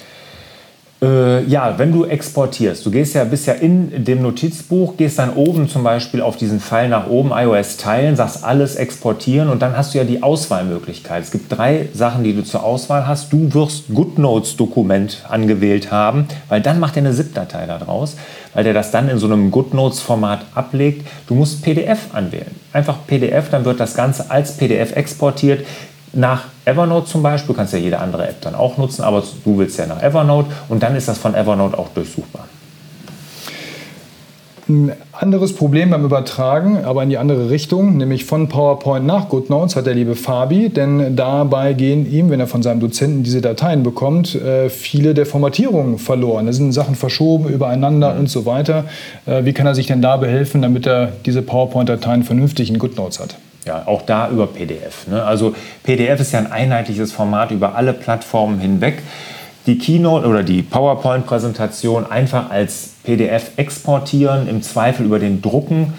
Äh, 1.01 1.45
ja, 1.45 1.79
wenn 1.79 1.93
du 1.93 2.03
exportierst, 2.03 2.85
du 2.85 2.91
gehst 2.91 3.15
ja, 3.15 3.23
bist 3.23 3.47
ja 3.47 3.53
in 3.53 4.03
dem 4.03 4.21
Notizbuch, 4.21 4.97
gehst 4.97 5.17
dann 5.17 5.31
oben 5.33 5.69
zum 5.69 5.81
Beispiel 5.81 6.21
auf 6.21 6.35
diesen 6.35 6.59
Pfeil 6.59 6.89
nach 6.89 7.07
oben, 7.07 7.31
iOS 7.33 7.77
teilen, 7.77 8.17
sagst 8.17 8.43
alles 8.43 8.75
exportieren 8.75 9.47
und 9.47 9.61
dann 9.61 9.77
hast 9.77 9.93
du 9.93 9.97
ja 9.97 10.03
die 10.03 10.21
Auswahlmöglichkeit. 10.21 11.23
Es 11.23 11.31
gibt 11.31 11.57
drei 11.57 11.87
Sachen, 11.93 12.25
die 12.25 12.33
du 12.33 12.43
zur 12.43 12.63
Auswahl 12.63 13.07
hast. 13.07 13.31
Du 13.31 13.53
wirst 13.53 13.85
GoodNotes-Dokument 13.93 15.23
angewählt 15.29 15.89
haben, 15.89 16.27
weil 16.49 16.59
dann 16.59 16.81
macht 16.81 16.97
er 16.97 17.03
eine 17.03 17.13
ZIP-Datei 17.13 17.65
daraus, 17.65 18.17
weil 18.53 18.65
der 18.65 18.73
das 18.73 18.91
dann 18.91 19.07
in 19.07 19.19
so 19.19 19.27
einem 19.27 19.51
GoodNotes-Format 19.51 20.47
ablegt. 20.53 21.07
Du 21.27 21.33
musst 21.35 21.61
PDF 21.61 22.13
anwählen. 22.13 22.53
Einfach 22.73 22.97
PDF, 23.07 23.49
dann 23.49 23.63
wird 23.63 23.79
das 23.79 23.95
Ganze 23.95 24.29
als 24.29 24.57
PDF 24.57 24.97
exportiert 24.97 25.65
nach 26.13 26.45
Evernote 26.65 27.07
zum 27.07 27.23
Beispiel, 27.23 27.53
du 27.53 27.57
kannst 27.57 27.73
ja 27.73 27.79
jede 27.79 27.99
andere 27.99 28.27
App 28.27 28.41
dann 28.41 28.55
auch 28.55 28.77
nutzen, 28.77 29.03
aber 29.03 29.23
du 29.43 29.57
willst 29.57 29.77
ja 29.77 29.85
nach 29.85 30.01
Evernote 30.01 30.49
und 30.69 30.81
dann 30.81 30.95
ist 30.95 31.07
das 31.07 31.17
von 31.17 31.35
Evernote 31.35 31.77
auch 31.77 31.89
durchsuchbar. 31.89 32.45
Ein 34.69 34.91
anderes 35.13 35.55
Problem 35.55 35.89
beim 35.89 36.05
Übertragen, 36.05 36.85
aber 36.85 37.01
in 37.01 37.09
die 37.09 37.17
andere 37.17 37.49
Richtung, 37.49 37.97
nämlich 37.97 38.25
von 38.25 38.49
PowerPoint 38.49 39.03
nach 39.03 39.27
GoodNotes, 39.27 39.75
hat 39.75 39.87
der 39.87 39.95
liebe 39.95 40.13
Fabi, 40.15 40.69
denn 40.69 41.15
dabei 41.15 41.73
gehen 41.73 42.09
ihm, 42.11 42.29
wenn 42.29 42.39
er 42.39 42.45
von 42.45 42.61
seinem 42.61 42.79
Dozenten 42.79 43.23
diese 43.23 43.41
Dateien 43.41 43.81
bekommt, 43.81 44.35
äh, 44.35 44.69
viele 44.69 45.15
der 45.15 45.25
Formatierungen 45.25 45.97
verloren. 45.97 46.45
Da 46.45 46.53
sind 46.53 46.71
Sachen 46.71 46.93
verschoben, 46.93 47.49
übereinander 47.49 48.13
mhm. 48.13 48.19
und 48.19 48.29
so 48.29 48.45
weiter. 48.45 48.85
Äh, 49.25 49.43
wie 49.43 49.53
kann 49.53 49.65
er 49.65 49.73
sich 49.73 49.87
denn 49.87 50.03
da 50.03 50.17
behelfen, 50.17 50.61
damit 50.61 50.85
er 50.85 51.13
diese 51.25 51.41
PowerPoint-Dateien 51.41 52.21
vernünftig 52.21 52.69
in 52.69 52.77
GoodNotes 52.77 53.19
hat? 53.19 53.37
Ja, 53.69 53.83
auch 53.85 54.01
da 54.01 54.31
über 54.31 54.47
PDF. 54.47 55.05
Ne? 55.05 55.23
Also 55.23 55.53
PDF 55.83 56.19
ist 56.19 56.31
ja 56.31 56.39
ein 56.39 56.51
einheitliches 56.51 57.11
Format 57.11 57.51
über 57.51 57.75
alle 57.75 57.93
Plattformen 57.93 58.59
hinweg. 58.59 59.03
Die 59.67 59.77
Keynote 59.77 60.25
oder 60.25 60.41
die 60.41 60.63
PowerPoint-Präsentation 60.63 62.09
einfach 62.09 62.49
als 62.49 62.95
PDF 63.03 63.51
exportieren, 63.57 64.47
im 64.47 64.63
Zweifel 64.63 65.05
über 65.05 65.19
den 65.19 65.43
Drucken 65.43 65.93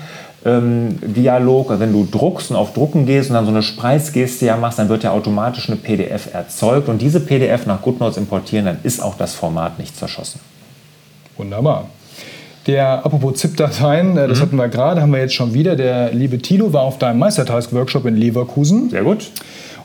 ähm, 0.44 0.98
Dialog, 1.00 1.78
wenn 1.78 1.92
du 1.92 2.08
druckst 2.10 2.50
und 2.50 2.56
auf 2.56 2.72
Drucken 2.72 3.06
gehst 3.06 3.30
und 3.30 3.34
dann 3.34 3.44
so 3.44 3.52
eine 3.52 3.62
Spreizgeste 3.62 4.46
ja 4.46 4.56
machst, 4.56 4.80
dann 4.80 4.88
wird 4.88 5.04
ja 5.04 5.12
automatisch 5.12 5.68
eine 5.68 5.76
PDF 5.76 6.34
erzeugt 6.34 6.88
und 6.88 7.00
diese 7.00 7.20
PDF 7.20 7.66
nach 7.66 7.82
GoodNotes 7.82 8.16
importieren, 8.16 8.64
dann 8.64 8.78
ist 8.82 9.00
auch 9.00 9.16
das 9.16 9.36
Format 9.36 9.78
nicht 9.78 9.96
zerschossen. 9.96 10.40
Wunderbar. 11.36 11.86
Der, 12.70 13.04
apropos 13.04 13.34
ZIP-Dateien, 13.34 14.16
äh, 14.16 14.28
das 14.28 14.38
mhm. 14.38 14.42
hatten 14.42 14.56
wir 14.56 14.68
gerade, 14.68 15.02
haben 15.02 15.10
wir 15.10 15.18
jetzt 15.18 15.34
schon 15.34 15.54
wieder. 15.54 15.74
Der 15.74 16.12
liebe 16.12 16.38
Tilo 16.38 16.72
war 16.72 16.82
auf 16.82 16.98
deinem 16.98 17.18
Meistertask-Workshop 17.18 18.06
in 18.06 18.14
Leverkusen. 18.16 18.90
Sehr 18.90 19.02
gut 19.02 19.32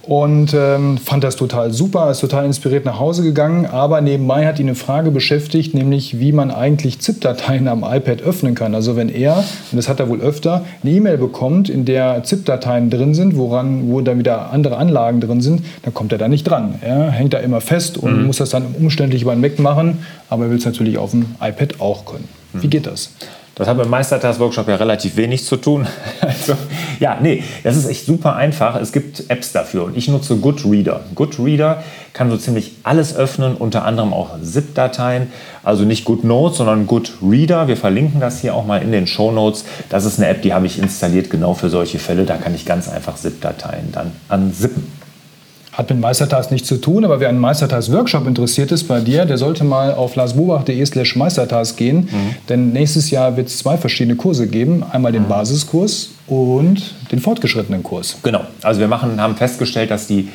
und 0.07 0.53
ähm, 0.53 0.97
fand 0.97 1.23
das 1.23 1.35
total 1.35 1.73
super, 1.73 2.11
ist 2.11 2.19
total 2.19 2.45
inspiriert 2.45 2.85
nach 2.85 2.99
Hause 2.99 3.23
gegangen. 3.23 3.65
Aber 3.65 4.01
nebenbei 4.01 4.45
hat 4.45 4.59
ihn 4.59 4.67
eine 4.67 4.75
Frage 4.75 5.09
beschäftigt, 5.09 5.73
nämlich 5.73 6.19
wie 6.19 6.31
man 6.31 6.51
eigentlich 6.51 6.99
ZIP-Dateien 6.99 7.67
am 7.67 7.83
iPad 7.83 8.21
öffnen 8.21 8.53
kann. 8.53 8.75
Also 8.75 8.95
wenn 8.95 9.09
er, 9.09 9.37
und 9.37 9.77
das 9.77 9.89
hat 9.89 9.99
er 9.99 10.07
wohl 10.07 10.21
öfter, 10.21 10.63
eine 10.83 10.91
E-Mail 10.91 11.17
bekommt, 11.17 11.69
in 11.69 11.85
der 11.85 12.23
ZIP-Dateien 12.23 12.89
drin 12.91 13.15
sind, 13.15 13.35
woran, 13.35 13.89
wo 13.89 14.01
dann 14.01 14.19
wieder 14.19 14.51
andere 14.51 14.77
Anlagen 14.77 15.21
drin 15.21 15.41
sind, 15.41 15.63
dann 15.81 15.93
kommt 15.93 16.11
er 16.11 16.19
da 16.19 16.27
nicht 16.27 16.43
dran. 16.43 16.75
Er 16.81 17.09
hängt 17.09 17.33
da 17.33 17.39
immer 17.39 17.61
fest 17.61 17.97
und 17.97 18.19
mhm. 18.19 18.27
muss 18.27 18.37
das 18.37 18.51
dann 18.51 18.75
umständlich 18.79 19.23
über 19.23 19.33
den 19.33 19.41
Mac 19.41 19.57
machen, 19.57 20.05
aber 20.29 20.45
er 20.45 20.51
will 20.51 20.57
es 20.57 20.65
natürlich 20.65 20.97
auf 20.99 21.11
dem 21.11 21.25
iPad 21.41 21.81
auch 21.81 22.05
können. 22.05 22.44
Wie 22.61 22.67
mhm. 22.67 22.71
geht 22.71 22.87
das? 22.87 23.09
Das 23.55 23.69
hat 23.69 23.77
mit 23.77 23.89
Meistertask-Workshop 23.89 24.67
ja 24.67 24.75
relativ 24.75 25.15
wenig 25.15 25.45
zu 25.45 25.55
tun. 25.55 25.87
Also, 26.21 26.55
ja, 26.99 27.17
nee, 27.21 27.43
das 27.63 27.77
ist 27.77 27.87
echt 27.87 28.05
super 28.05 28.35
einfach. 28.35 28.75
Es 28.75 28.91
gibt 28.91 29.29
Apps 29.29 29.51
dafür 29.51 29.85
und 29.85 29.95
ich 29.95 30.07
nutze 30.07 30.37
Goodreader. 30.37 31.01
Goodreader 31.13 31.83
kann 32.13 32.29
so 32.29 32.37
ziemlich 32.37 32.73
alles 32.83 33.15
öffnen, 33.15 33.55
unter 33.55 33.85
anderem 33.85 34.13
auch 34.13 34.31
ZIP-Dateien. 34.41 35.27
Also 35.63 35.83
nicht 35.83 36.03
GoodNotes, 36.05 36.57
sondern 36.57 36.87
Goodreader. 36.87 37.67
Wir 37.67 37.77
verlinken 37.77 38.19
das 38.19 38.41
hier 38.41 38.55
auch 38.55 38.65
mal 38.65 38.81
in 38.81 38.91
den 38.91 39.07
Show 39.07 39.31
Notes. 39.31 39.65
Das 39.89 40.05
ist 40.05 40.19
eine 40.19 40.27
App, 40.27 40.41
die 40.41 40.53
habe 40.53 40.65
ich 40.65 40.79
installiert 40.79 41.29
genau 41.29 41.53
für 41.53 41.69
solche 41.69 41.99
Fälle. 41.99 42.25
Da 42.25 42.37
kann 42.37 42.55
ich 42.55 42.65
ganz 42.65 42.89
einfach 42.89 43.15
ZIP-Dateien 43.15 43.91
dann 43.91 44.11
anzippen. 44.27 44.91
Hat 45.77 45.89
mit 45.89 45.99
Meistertask 45.99 46.51
nichts 46.51 46.69
zu 46.69 46.77
tun, 46.77 47.03
aber 47.03 47.19
wer 47.19 47.27
an 47.27 47.37
Meistertask-Workshop 47.37 48.27
interessiert 48.27 48.71
ist 48.71 48.87
bei 48.87 49.01
dir, 49.01 49.25
der 49.25 49.37
sollte 49.37 49.65
mal 49.65 49.93
auf 49.93 50.15
larsbobach.de 50.15 50.85
slash 50.85 51.17
Meistertask 51.17 51.75
gehen, 51.75 52.07
mhm. 52.11 52.35
denn 52.47 52.71
nächstes 52.71 53.11
Jahr 53.11 53.35
wird 53.35 53.49
es 53.49 53.57
zwei 53.57 53.75
verschiedene 53.75 54.15
Kurse 54.15 54.47
geben. 54.47 54.85
Einmal 54.89 55.11
den 55.11 55.23
mhm. 55.23 55.27
Basiskurs 55.27 56.11
und 56.27 56.93
den 57.11 57.19
fortgeschrittenen 57.19 57.83
Kurs. 57.83 58.17
Genau, 58.23 58.41
also 58.61 58.79
wir 58.79 58.87
machen, 58.87 59.19
haben 59.19 59.35
festgestellt, 59.35 59.91
dass 59.91 60.07
die 60.07 60.29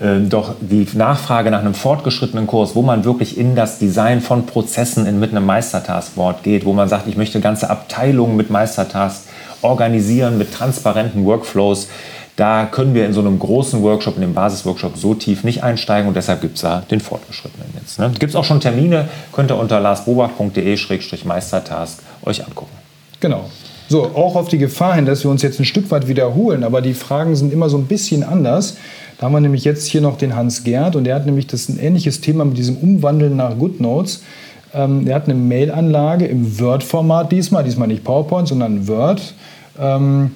äh, 0.00 0.20
doch 0.20 0.54
die 0.60 0.86
Nachfrage 0.94 1.50
nach 1.50 1.60
einem 1.60 1.74
fortgeschrittenen 1.74 2.46
Kurs, 2.46 2.74
wo 2.74 2.82
man 2.82 3.04
wirklich 3.04 3.38
in 3.38 3.54
das 3.54 3.78
Design 3.78 4.20
von 4.20 4.44
Prozessen 4.44 5.06
in, 5.06 5.18
mit 5.18 5.30
einem 5.30 5.46
Meistertask-Board 5.46 6.42
geht, 6.42 6.64
wo 6.64 6.72
man 6.74 6.88
sagt, 6.88 7.06
ich 7.06 7.16
möchte 7.16 7.40
ganze 7.40 7.70
Abteilungen 7.70 8.36
mit 8.36 8.50
Meistertask 8.50 9.22
organisieren, 9.62 10.36
mit 10.36 10.52
transparenten 10.52 11.24
Workflows, 11.24 11.88
da 12.36 12.66
können 12.66 12.94
wir 12.94 13.06
in 13.06 13.12
so 13.12 13.20
einem 13.20 13.38
großen 13.38 13.82
Workshop, 13.82 14.16
in 14.16 14.22
dem 14.22 14.34
Basisworkshop, 14.34 14.96
so 14.96 15.14
tief 15.14 15.44
nicht 15.44 15.62
einsteigen 15.62 16.08
und 16.08 16.16
deshalb 16.16 16.40
gibt 16.40 16.56
es 16.56 16.62
da 16.62 16.82
den 16.90 16.98
Fortgeschrittenen 17.00 17.68
jetzt. 17.80 17.96
Ne? 17.98 18.10
Gibt 18.18 18.30
es 18.30 18.36
auch 18.36 18.44
schon 18.44 18.60
Termine, 18.60 19.08
könnt 19.32 19.52
ihr 19.52 19.58
unter 19.58 19.80
larsbobach.de-meistertask 19.80 21.98
euch 22.24 22.44
angucken. 22.44 22.72
Genau. 23.20 23.44
So, 23.88 24.04
auch 24.14 24.34
auf 24.34 24.48
die 24.48 24.58
Gefahr 24.58 24.94
hin, 24.94 25.06
dass 25.06 25.24
wir 25.24 25.30
uns 25.30 25.42
jetzt 25.42 25.60
ein 25.60 25.64
Stück 25.64 25.90
weit 25.90 26.08
wiederholen, 26.08 26.64
aber 26.64 26.80
die 26.80 26.94
Fragen 26.94 27.36
sind 27.36 27.52
immer 27.52 27.68
so 27.68 27.76
ein 27.76 27.86
bisschen 27.86 28.24
anders. 28.24 28.76
Da 29.18 29.26
haben 29.26 29.32
wir 29.32 29.40
nämlich 29.40 29.64
jetzt 29.64 29.86
hier 29.86 30.00
noch 30.00 30.18
den 30.18 30.34
Hans 30.34 30.64
Gerd 30.64 30.96
und 30.96 31.04
der 31.04 31.14
hat 31.14 31.26
nämlich 31.26 31.46
das 31.46 31.68
ein 31.68 31.78
ähnliches 31.78 32.20
Thema 32.20 32.44
mit 32.44 32.58
diesem 32.58 32.78
Umwandeln 32.78 33.36
nach 33.36 33.56
GoodNotes. 33.56 34.24
Ähm, 34.72 35.04
der 35.04 35.14
hat 35.14 35.24
eine 35.24 35.34
Mail-Anlage 35.34 36.26
im 36.26 36.58
Word-Format 36.58 37.30
diesmal, 37.30 37.62
diesmal 37.62 37.86
nicht 37.86 38.02
PowerPoint, 38.02 38.48
sondern 38.48 38.88
Word. 38.88 39.34
Ähm, 39.78 40.32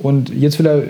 und 0.00 0.30
jetzt 0.30 0.58
will 0.58 0.66
er 0.66 0.82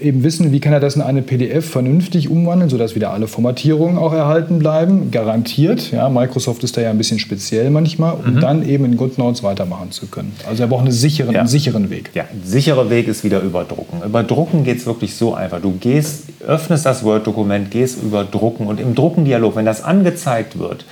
eben 0.00 0.22
wissen, 0.22 0.52
wie 0.52 0.60
kann 0.60 0.72
er 0.72 0.80
das 0.80 0.96
in 0.96 1.02
eine 1.02 1.22
PDF 1.22 1.68
vernünftig 1.68 2.30
umwandeln, 2.30 2.70
sodass 2.70 2.94
wieder 2.94 3.10
alle 3.10 3.26
Formatierungen 3.26 3.98
auch 3.98 4.14
erhalten 4.14 4.58
bleiben, 4.58 5.10
garantiert. 5.10 5.92
Ja, 5.92 6.08
Microsoft 6.08 6.64
ist 6.64 6.76
da 6.76 6.80
ja 6.80 6.90
ein 6.90 6.98
bisschen 6.98 7.18
speziell 7.18 7.70
manchmal, 7.70 8.14
um 8.14 8.34
mhm. 8.34 8.40
dann 8.40 8.66
eben 8.66 8.84
in 8.84 8.96
GoodNotes 8.96 9.42
weitermachen 9.42 9.90
zu 9.90 10.06
können. 10.06 10.32
Also 10.48 10.62
er 10.62 10.68
braucht 10.68 10.82
einen 10.82 10.92
sicheren, 10.92 11.34
ja. 11.34 11.40
einen 11.40 11.48
sicheren 11.48 11.90
Weg. 11.90 12.10
Ja, 12.14 12.22
ein 12.22 12.42
sicherer 12.44 12.88
Weg 12.90 13.08
ist 13.08 13.24
wieder 13.24 13.40
überdrucken. 13.40 14.02
Überdrucken 14.02 14.64
geht 14.64 14.78
es 14.78 14.86
wirklich 14.86 15.14
so 15.14 15.34
einfach. 15.34 15.60
Du 15.60 15.72
gehst, 15.72 16.24
öffnest 16.46 16.86
das 16.86 17.04
Word-Dokument, 17.04 17.70
gehst 17.70 18.02
über 18.02 18.24
Drucken 18.24 18.66
und 18.66 18.80
im 18.80 18.94
Druckendialog, 18.94 19.56
wenn 19.56 19.66
das 19.66 19.82
angezeigt 19.82 20.58
wird, 20.58 20.86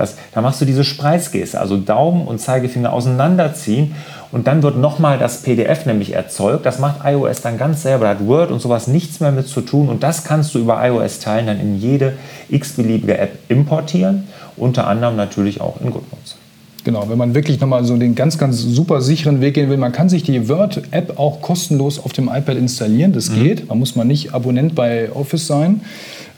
das, 0.00 0.16
da 0.32 0.40
machst 0.40 0.60
du 0.60 0.64
diese 0.64 0.84
Spreizgeste, 0.84 1.60
also 1.60 1.76
Daumen 1.76 2.26
und 2.26 2.40
Zeigefinger 2.40 2.92
auseinanderziehen 2.92 3.94
und 4.32 4.46
dann 4.46 4.62
wird 4.62 4.76
nochmal 4.76 5.18
das 5.18 5.42
PDF 5.42 5.86
nämlich 5.86 6.14
erzeugt. 6.14 6.64
Das 6.64 6.78
macht 6.78 7.00
iOS 7.04 7.40
dann 7.40 7.58
ganz 7.58 7.82
selber. 7.82 8.04
Da 8.04 8.10
hat 8.10 8.26
Word 8.26 8.52
und 8.52 8.60
sowas 8.60 8.86
nichts 8.86 9.18
mehr 9.18 9.32
mit 9.32 9.48
zu 9.48 9.60
tun. 9.60 9.88
Und 9.88 10.02
das 10.04 10.22
kannst 10.22 10.54
du 10.54 10.60
über 10.60 10.86
iOS 10.86 11.18
teilen, 11.18 11.46
dann 11.46 11.58
in 11.58 11.76
jede 11.80 12.16
x-beliebige 12.48 13.18
App 13.18 13.38
importieren. 13.48 14.28
Unter 14.56 14.86
anderem 14.86 15.16
natürlich 15.16 15.60
auch 15.60 15.80
in 15.80 15.90
GoodNotes. 15.90 16.36
Genau, 16.84 17.08
wenn 17.08 17.18
man 17.18 17.34
wirklich 17.34 17.60
nochmal 17.60 17.84
so 17.84 17.96
den 17.96 18.14
ganz, 18.14 18.38
ganz 18.38 18.60
super 18.60 19.00
sicheren 19.02 19.40
Weg 19.40 19.54
gehen 19.54 19.68
will, 19.68 19.76
man 19.76 19.92
kann 19.92 20.08
sich 20.08 20.22
die 20.22 20.48
Word-App 20.48 21.18
auch 21.18 21.42
kostenlos 21.42 21.98
auf 22.02 22.12
dem 22.12 22.28
iPad 22.28 22.56
installieren. 22.56 23.12
Das 23.12 23.30
mhm. 23.30 23.42
geht. 23.42 23.68
Man 23.68 23.78
muss 23.78 23.96
man 23.96 24.06
nicht 24.06 24.32
Abonnent 24.32 24.74
bei 24.74 25.10
Office 25.12 25.46
sein. 25.46 25.82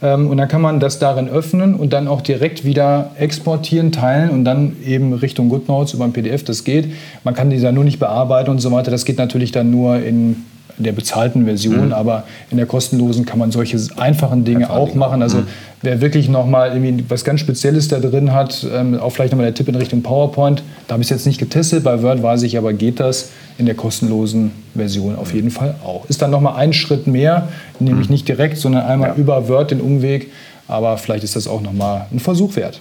Ähm, 0.03 0.29
und 0.29 0.37
dann 0.37 0.49
kann 0.49 0.61
man 0.61 0.81
das 0.81 0.99
darin 0.99 1.29
öffnen 1.29 1.75
und 1.75 1.93
dann 1.93 2.09
auch 2.09 2.21
direkt 2.21 2.65
wieder 2.65 3.13
exportieren, 3.19 3.93
teilen 3.93 4.31
und 4.31 4.45
dann 4.45 4.77
eben 4.85 5.13
Richtung 5.13 5.49
GoodNotes 5.49 5.95
über 5.95 6.05
ein 6.05 6.13
PDF. 6.13 6.45
Das 6.45 6.65
geht. 6.65 6.93
Man 7.25 7.35
kann 7.35 7.51
die 7.51 7.61
dann 7.61 7.75
nur 7.75 7.85
nicht 7.85 8.01
bearbeiten 8.01 8.51
und 8.51 8.59
so 8.59 8.73
weiter. 8.73 8.91
Das 8.91 9.05
geht 9.05 9.19
natürlich 9.19 9.53
dann 9.53 9.71
nur 9.71 10.01
in 10.01 10.45
der 10.79 10.93
bezahlten 10.93 11.45
Version, 11.45 11.87
mhm. 11.87 11.93
aber 11.93 12.25
in 12.51 12.57
der 12.57 12.67
kostenlosen 12.67 13.27
kann 13.27 13.39
man 13.39 13.53
solche 13.53 13.79
einfachen 13.97 14.45
Dinge 14.45 14.65
Einfach 14.65 14.77
auch 14.77 14.95
machen. 14.95 15.23
Also 15.23 15.39
mhm. 15.39 15.47
wer 15.83 16.01
wirklich 16.01 16.29
nochmal 16.29 16.73
irgendwie 16.73 17.05
was 17.09 17.25
ganz 17.25 17.41
Spezielles 17.41 17.89
da 17.89 17.99
drin 17.99 18.33
hat, 18.33 18.67
ähm, 18.73 18.99
auch 18.99 19.11
vielleicht 19.11 19.33
nochmal 19.33 19.47
der 19.47 19.55
Tipp 19.55 19.69
in 19.69 19.75
Richtung 19.75 20.03
PowerPoint. 20.03 20.63
Da 20.89 20.95
habe 20.95 21.03
ich 21.03 21.07
es 21.07 21.11
jetzt 21.11 21.27
nicht 21.27 21.39
getestet, 21.39 21.85
bei 21.85 22.03
Word 22.03 22.23
weiß 22.23 22.43
ich 22.43 22.57
aber, 22.59 22.73
geht 22.73 23.01
das 23.01 23.31
in 23.59 23.67
der 23.67 23.75
kostenlosen 23.75 24.53
Version 24.75 25.17
auf 25.17 25.35
jeden 25.35 25.51
Fall 25.51 25.75
auch. 25.85 26.09
Ist 26.09 26.23
dann 26.23 26.31
nochmal 26.31 26.57
ein 26.57 26.73
Schritt 26.73 27.07
mehr, 27.07 27.49
nämlich 27.79 28.09
mhm. 28.09 28.13
nicht 28.13 28.29
direkt, 28.29 28.59
sondern 28.59 28.85
einmal 28.85 29.11
ja. 29.11 29.15
über 29.17 29.49
Word 29.49 29.71
den 29.71 29.81
Umweg. 29.81 30.31
Aber 30.69 30.97
vielleicht 30.97 31.25
ist 31.25 31.37
das 31.37 31.47
auch 31.47 31.61
nochmal 31.61 32.07
ein 32.13 32.19
Versuch 32.19 32.57
wert. 32.57 32.81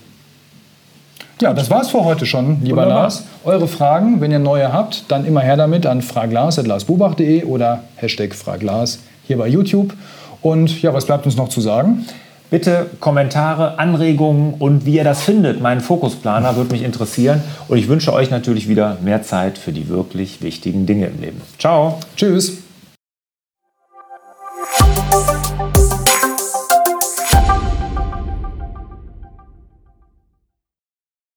Ja, 1.42 1.56
das 1.56 1.72
war's 1.72 1.90
für 1.90 2.06
heute 2.06 2.28
schon, 2.28 2.62
lieber 2.62 2.84
Wunderbar. 2.84 3.04
Lars. 3.04 3.24
Eure 3.44 3.68
Fragen, 3.68 4.22
wenn 4.22 4.32
ihr 4.32 4.38
neue 4.38 4.72
habt, 4.72 5.06
dann 5.08 5.26
immer 5.26 5.42
her 5.42 5.58
damit 5.58 5.88
an 5.88 6.04
fraglas.larsbubach.de 6.04 7.46
oder 7.46 7.80
Hashtag 7.96 8.36
fraglas 8.36 9.00
hier 9.26 9.40
bei 9.40 9.48
YouTube. 9.48 9.94
Und 10.44 10.84
ja, 10.84 10.94
was 10.94 11.06
bleibt 11.06 11.26
uns 11.26 11.38
noch 11.38 11.50
zu 11.50 11.60
sagen? 11.60 12.06
Bitte 12.52 12.92
Kommentare, 13.00 13.80
Anregungen 13.80 14.54
und 14.60 14.86
wie 14.86 14.98
ihr 14.98 15.04
das 15.04 15.24
findet. 15.24 15.62
Mein 15.62 15.82
Fokusplaner 15.82 16.56
würde 16.58 16.74
mich 16.74 16.84
interessieren. 16.84 17.42
Und 17.68 17.80
ich 17.80 17.88
wünsche 17.88 18.14
euch 18.14 18.30
natürlich 18.30 18.68
wieder 18.68 18.98
mehr 19.02 19.24
Zeit 19.24 19.58
für 19.58 19.72
die 19.72 19.90
wirklich 19.90 20.44
wichtigen 20.44 20.86
Dinge 20.86 21.08
im 21.08 21.22
Leben. 21.22 21.42
Ciao. 21.58 21.98
Tschüss. 22.16 22.61